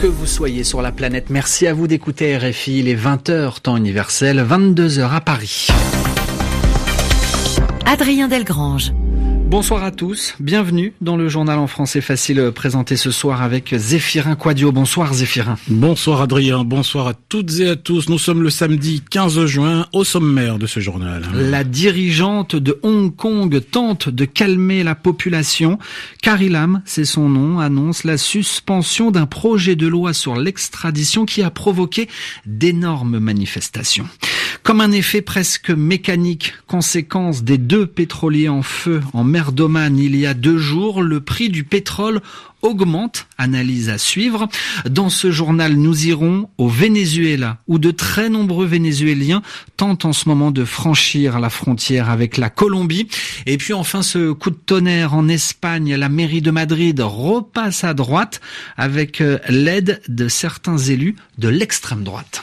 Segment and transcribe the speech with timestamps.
[0.00, 1.28] que vous soyez sur la planète.
[1.28, 2.78] Merci à vous d'écouter RFI.
[2.78, 5.68] Il est 20h, temps universel, 22h à Paris.
[7.84, 8.92] Adrien Delgrange.
[9.50, 14.36] Bonsoir à tous, bienvenue dans le journal en français facile présenté ce soir avec Zéphirin
[14.36, 14.70] Quadio.
[14.70, 15.56] Bonsoir Zéphirin.
[15.66, 18.08] Bonsoir Adrien, bonsoir à toutes et à tous.
[18.08, 21.24] Nous sommes le samedi 15 juin au sommaire de ce journal.
[21.34, 25.80] La dirigeante de Hong Kong tente de calmer la population.
[26.22, 31.42] Carrie Lam, c'est son nom, annonce la suspension d'un projet de loi sur l'extradition qui
[31.42, 32.08] a provoqué
[32.46, 34.06] d'énormes manifestations.
[34.62, 40.14] Comme un effet presque mécanique, conséquence des deux pétroliers en feu en mer d'Oman il
[40.16, 42.20] y a deux jours, le prix du pétrole
[42.62, 44.48] augmente, analyse à suivre.
[44.88, 49.42] Dans ce journal, nous irons au Venezuela, où de très nombreux Vénézuéliens
[49.78, 53.08] tentent en ce moment de franchir la frontière avec la Colombie.
[53.46, 57.94] Et puis enfin, ce coup de tonnerre en Espagne, la mairie de Madrid repasse à
[57.94, 58.40] droite
[58.76, 62.42] avec euh, l'aide de certains élus de l'extrême droite.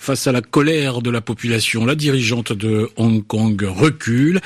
[0.00, 4.40] Face à la colère de la population, la dirigeante de Hong Kong recule.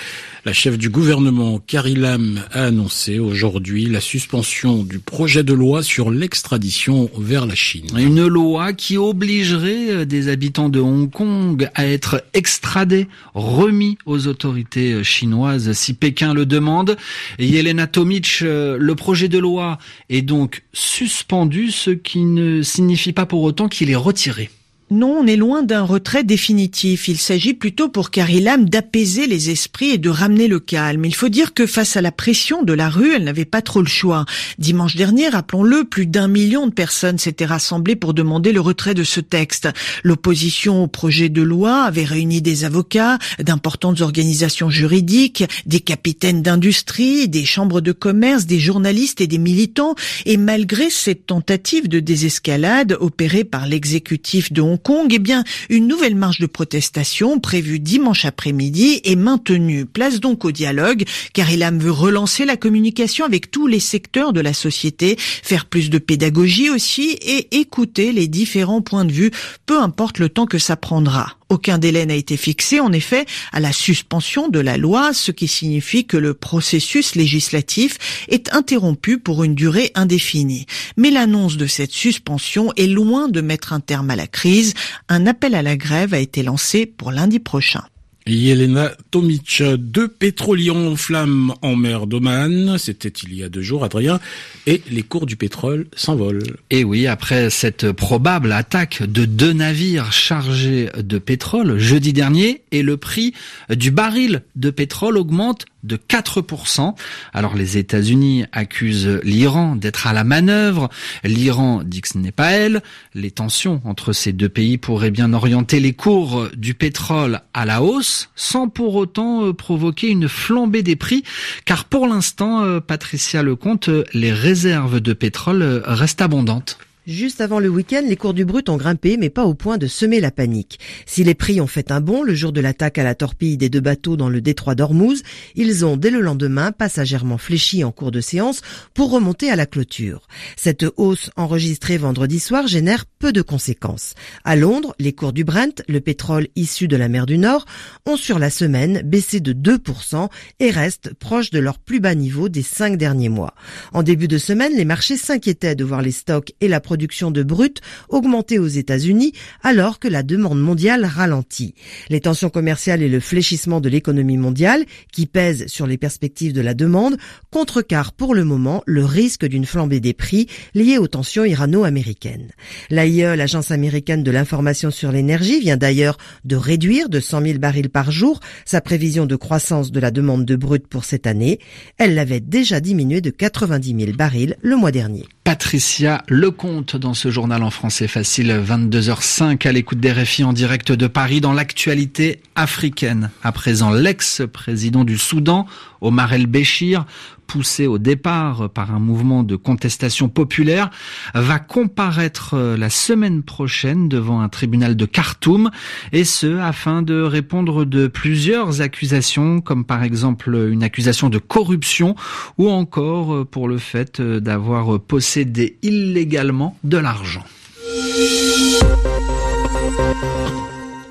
[0.44, 5.84] La chef du gouvernement, Carrie Lam, a annoncé aujourd'hui la suspension du projet de loi
[5.84, 7.86] sur l'extradition vers la Chine.
[7.97, 14.27] Une loi qui obligerait euh, des habitants de Hong Kong à être extradés, remis aux
[14.27, 16.97] autorités euh, chinoises si Pékin le demande.
[17.38, 19.78] Yelena Tomic, euh, le projet de loi
[20.10, 24.50] est donc suspendu, ce qui ne signifie pas pour autant qu'il est retiré.
[24.95, 27.09] Non, on est loin d'un retrait définitif.
[27.09, 31.05] Il s'agit plutôt pour Carrie Lam d'apaiser les esprits et de ramener le calme.
[31.05, 33.81] Il faut dire que face à la pression de la rue, elle n'avait pas trop
[33.81, 34.25] le choix.
[34.59, 39.03] Dimanche dernier, rappelons-le, plus d'un million de personnes s'étaient rassemblées pour demander le retrait de
[39.03, 39.69] ce texte.
[40.05, 47.28] L'opposition au projet de loi avait réuni des avocats, d'importantes organisations juridiques, des capitaines d'industrie,
[47.28, 49.97] des chambres de commerce, des journalistes et des militants.
[50.25, 55.89] Et malgré cette tentative de désescalade opérée par l'exécutif de Hong Kong, eh bien, une
[55.89, 59.87] nouvelle marche de protestation prévue dimanche après-midi est maintenue.
[59.87, 64.43] Place donc au dialogue, car Ilham veut relancer la communication avec tous les secteurs de
[64.43, 69.31] la société, faire plus de pédagogie aussi et écouter les différents points de vue,
[69.65, 71.39] peu importe le temps que ça prendra.
[71.49, 75.47] Aucun délai n'a été fixé, en effet, à la suspension de la loi, ce qui
[75.47, 80.66] signifie que le processus législatif est interrompu pour une durée indéfinie.
[80.97, 84.75] Mais l'annonce de cette suspension est loin de mettre un terme à la crise.
[85.09, 87.84] Un appel à la grève a été lancé pour lundi prochain.
[88.27, 93.85] Yelena Tomic, deux pétroliers en flammes en mer d'Oman, c'était il y a deux jours,
[93.85, 94.19] Adrien,
[94.67, 96.57] et les cours du pétrole s'envolent.
[96.71, 102.83] Et oui, après cette probable attaque de deux navires chargés de pétrole jeudi dernier, et
[102.83, 103.35] le prix
[103.71, 106.95] du baril de pétrole augmente de 4%.
[107.33, 110.89] Alors les États-Unis accusent l'Iran d'être à la manœuvre.
[111.22, 112.83] L'Iran dit que ce n'est pas elle.
[113.15, 117.83] Les tensions entre ces deux pays pourraient bien orienter les cours du pétrole à la
[117.83, 121.25] hausse sans pour autant euh, provoquer une flambée des prix.
[121.65, 126.78] Car pour l'instant, euh, Patricia Lecomte, les réserves de pétrole euh, restent abondantes.
[127.06, 129.87] Juste avant le week-end, les cours du brut ont grimpé, mais pas au point de
[129.87, 130.78] semer la panique.
[131.04, 133.69] Si les prix ont fait un bond le jour de l'attaque à la torpille des
[133.69, 135.22] deux bateaux dans le détroit d'Ormuz,
[135.54, 138.62] ils ont dès le lendemain passagèrement fléchi en cours de séance
[138.94, 140.28] pour remonter à la clôture.
[140.56, 144.14] Cette hausse enregistrée vendredi soir génère peu de conséquences.
[144.43, 147.66] À Londres, les cours du Brent, le pétrole issu de la mer du Nord,
[148.06, 152.48] ont sur la semaine baissé de 2% et restent proches de leur plus bas niveau
[152.48, 153.53] des cinq derniers mois.
[153.93, 157.43] En début de semaine, les marchés s'inquiétaient de voir les stocks et la production de
[157.43, 159.32] brut augmenter aux États-Unis
[159.62, 161.75] alors que la demande mondiale ralentit.
[162.09, 166.60] Les tensions commerciales et le fléchissement de l'économie mondiale qui pèsent sur les perspectives de
[166.60, 167.16] la demande
[167.50, 172.53] contrecarrent pour le moment le risque d'une flambée des prix liée aux tensions irano-américaines.
[172.91, 177.91] L'AIE, l'agence américaine de l'information sur l'énergie, vient d'ailleurs de réduire de 100 000 barils
[177.91, 181.58] par jour sa prévision de croissance de la demande de brut pour cette année.
[181.99, 185.25] Elle l'avait déjà diminué de 90 000 barils le mois dernier.
[185.44, 190.92] Patricia Lecomte dans ce journal en français facile 22h05 à l'écoute des RFI en direct
[190.92, 193.31] de Paris dans l'actualité africaine.
[193.42, 195.66] À présent, l'ex-président du Soudan,
[196.05, 197.06] Omar el-Béchir,
[197.47, 200.91] poussé au départ par un mouvement de contestation populaire,
[201.35, 205.71] va comparaître la semaine prochaine devant un tribunal de Khartoum,
[206.12, 212.15] et ce afin de répondre de plusieurs accusations, comme par exemple une accusation de corruption,
[212.59, 217.45] ou encore pour le fait d'avoir possédé illégalement de l'argent.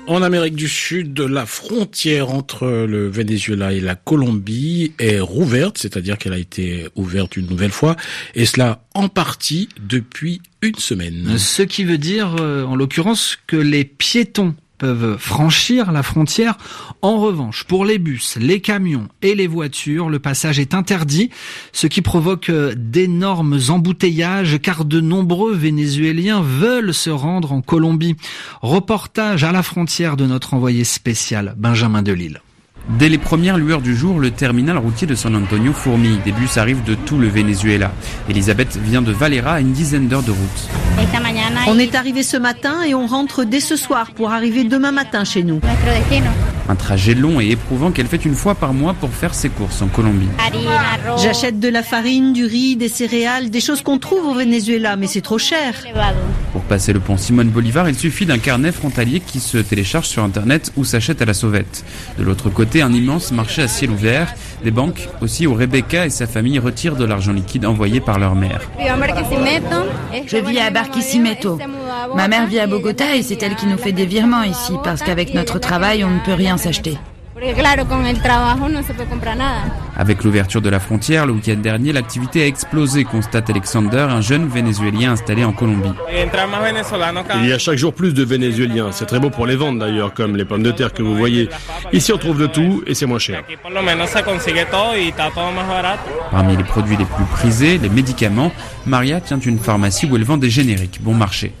[0.06, 6.18] En Amérique du Sud, la frontière entre le Venezuela et la Colombie est rouverte, c'est-à-dire
[6.18, 7.96] qu'elle a été ouverte une nouvelle fois,
[8.34, 11.38] et cela en partie depuis une semaine.
[11.38, 14.54] Ce qui veut dire, euh, en l'occurrence, que les piétons
[15.18, 16.56] franchir la frontière.
[17.02, 21.30] En revanche, pour les bus, les camions et les voitures, le passage est interdit,
[21.72, 28.16] ce qui provoque euh, d'énormes embouteillages car de nombreux Vénézuéliens veulent se rendre en Colombie.
[28.62, 32.40] Reportage à la frontière de notre envoyé spécial, Benjamin Delille.
[32.88, 36.18] Dès les premières lueurs du jour, le terminal routier de San Antonio fourmille.
[36.22, 37.92] Des bus arrivent de tout le Venezuela.
[38.28, 40.68] Elisabeth vient de Valera à une dizaine d'heures de route.
[41.66, 45.24] On est arrivé ce matin et on rentre dès ce soir pour arriver demain matin
[45.24, 45.60] chez nous.
[46.68, 49.80] Un trajet long et éprouvant qu'elle fait une fois par mois pour faire ses courses
[49.80, 50.28] en Colombie.
[51.16, 55.06] J'achète de la farine, du riz, des céréales, des choses qu'on trouve au Venezuela, mais
[55.06, 55.74] c'est trop cher.
[56.74, 60.24] Pour passer le pont Simone Bolivar, il suffit d'un carnet frontalier qui se télécharge sur
[60.24, 61.84] Internet ou s'achète à la sauvette.
[62.18, 64.34] De l'autre côté, un immense marché à ciel ouvert.
[64.64, 68.34] Des banques aussi où Rebecca et sa famille retirent de l'argent liquide envoyé par leur
[68.34, 68.60] mère.
[70.26, 71.60] Je vis à Barquisimeto.
[72.16, 75.00] Ma mère vit à Bogota et c'est elle qui nous fait des virements ici parce
[75.00, 76.98] qu'avec notre travail, on ne peut rien s'acheter.
[79.96, 84.48] Avec l'ouverture de la frontière le week-end dernier, l'activité a explosé, constate Alexander, un jeune
[84.48, 85.92] Vénézuélien installé en Colombie.
[87.42, 88.90] Il y a chaque jour plus de Vénézuéliens.
[88.92, 91.48] C'est très beau pour les ventes d'ailleurs, comme les pommes de terre que vous voyez.
[91.92, 93.42] Ici on trouve de tout et c'est moins cher.
[96.30, 98.52] Parmi les produits les plus prisés, les médicaments,
[98.86, 101.52] Maria tient une pharmacie où elle vend des génériques, bon marché.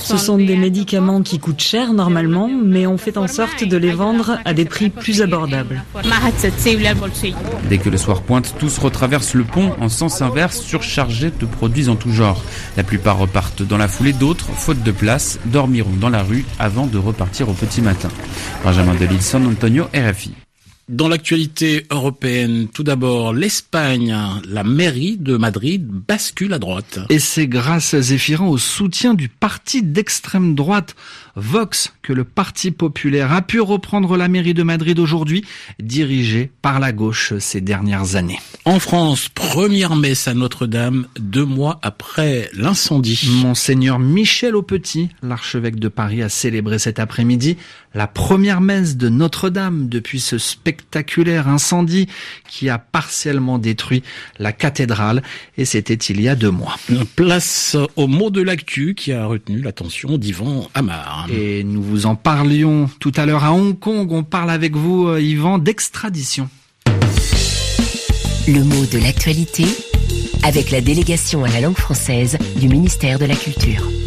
[0.00, 3.92] Ce sont des médicaments qui coûtent cher normalement, mais on fait en sorte de les
[3.92, 5.82] vendre à des prix plus abordables.
[7.68, 11.88] Dès que le soir pointe, tous retraversent le pont en sens inverse, surchargés de produits
[11.88, 12.42] en tout genre.
[12.76, 16.86] La plupart repartent dans la foulée, d'autres, faute de place, dormiront dans la rue avant
[16.86, 18.08] de repartir au petit matin.
[18.64, 20.41] Benjamin Delille, San Antonio, RFI.
[20.92, 24.14] Dans l'actualité européenne, tout d'abord, l'Espagne,
[24.46, 26.98] la mairie de Madrid bascule à droite.
[27.08, 30.94] Et c'est grâce, Zéphirin, au soutien du parti d'extrême droite
[31.34, 35.44] Vox que le Parti populaire a pu reprendre la mairie de Madrid aujourd'hui,
[35.80, 38.38] dirigée par la gauche ces dernières années.
[38.64, 43.30] En France, première messe à Notre-Dame, deux mois après l'incendie.
[43.42, 47.56] Monseigneur Michel Aupetit, l'archevêque de Paris, a célébré cet après-midi
[47.94, 50.38] la première messe de Notre-Dame depuis ce
[50.82, 52.08] spectaculaire incendie
[52.48, 54.02] qui a partiellement détruit
[54.38, 55.22] la cathédrale
[55.56, 56.76] et c'était il y a deux mois.
[57.16, 61.28] Place au mot de l'actu qui a retenu l'attention d'Ivan Amar.
[61.32, 64.10] Et nous vous en parlions tout à l'heure à Hong Kong.
[64.12, 66.48] On parle avec vous, euh, Yvan, d'extradition.
[68.48, 69.64] Le mot de l'actualité
[70.42, 74.01] avec la délégation à la langue française du ministère de la Culture.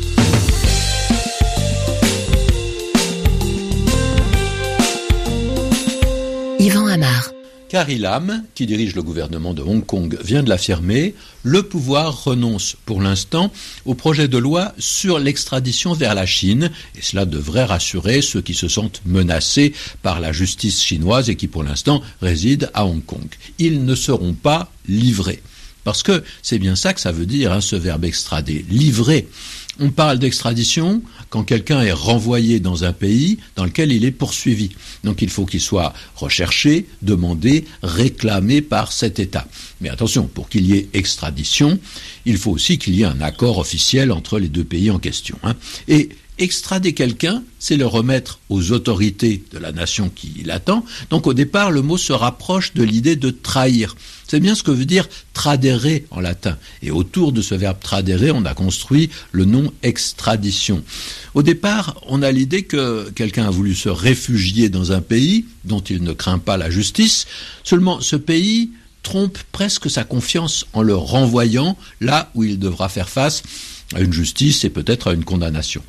[7.76, 11.14] Carrie Lam, qui dirige le gouvernement de Hong Kong, vient de l'affirmer,
[11.44, 13.52] le pouvoir renonce pour l'instant
[13.84, 18.54] au projet de loi sur l'extradition vers la Chine, et cela devrait rassurer ceux qui
[18.54, 19.74] se sentent menacés
[20.04, 23.28] par la justice chinoise et qui pour l'instant résident à Hong Kong.
[23.60, 25.42] Ils ne seront pas livrés.
[25.86, 29.30] Parce que c'est bien ça que ça veut dire, hein, ce verbe extrader, livrer.
[29.80, 34.72] On parle d'extradition quand quelqu'un est renvoyé dans un pays dans lequel il est poursuivi.
[35.04, 39.48] Donc il faut qu'il soit recherché, demandé, réclamé par cet État.
[39.80, 41.78] Mais attention, pour qu'il y ait extradition,
[42.26, 45.38] il faut aussi qu'il y ait un accord officiel entre les deux pays en question.
[45.44, 45.56] Hein.
[46.38, 50.86] Extrader quelqu'un, c'est le remettre aux autorités de la nation qui l'attend.
[51.10, 53.96] Donc au départ, le mot se rapproche de l'idée de trahir.
[54.28, 56.58] C'est bien ce que veut dire tradere en latin.
[56.82, 60.84] Et autour de ce verbe tradere, on a construit le nom extradition.
[61.34, 65.82] Au départ, on a l'idée que quelqu'un a voulu se réfugier dans un pays dont
[65.82, 67.28] il ne craint pas la justice.
[67.64, 68.72] Seulement, ce pays
[69.04, 73.44] trompe presque sa confiance en le renvoyant là où il devra faire face
[73.94, 75.84] à une justice et peut-être à une condamnation.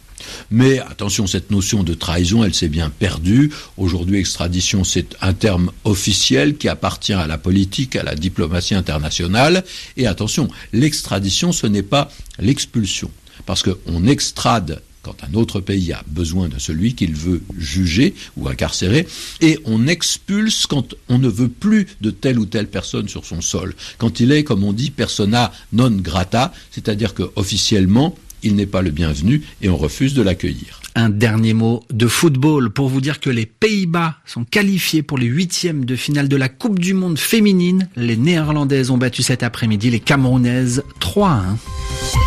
[0.50, 3.52] Mais attention, cette notion de trahison, elle s'est bien perdue.
[3.76, 9.64] Aujourd'hui, extradition, c'est un terme officiel qui appartient à la politique, à la diplomatie internationale.
[9.97, 13.11] Et attention, l'extradition, ce n'est pas l'expulsion.
[13.45, 18.49] Parce qu'on extrade quand un autre pays a besoin de celui qu'il veut juger ou
[18.49, 19.06] incarcérer,
[19.40, 23.40] et on expulse quand on ne veut plus de telle ou telle personne sur son
[23.40, 28.66] sol, quand il est, comme on dit, persona non grata, c'est-à-dire que officiellement, il n'est
[28.66, 30.80] pas le bienvenu et on refuse de l'accueillir.
[30.94, 35.26] Un dernier mot de football pour vous dire que les Pays-Bas sont qualifiés pour les
[35.26, 37.88] huitièmes de finale de la Coupe du Monde féminine.
[37.96, 42.25] Les Néerlandaises ont battu cet après-midi les Camerounaises 3 1.